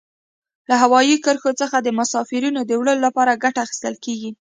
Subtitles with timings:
[0.69, 4.31] له هوایي کرښو څخه د مسافرینو د وړلو لپاره ګټه اخیستل کیږي.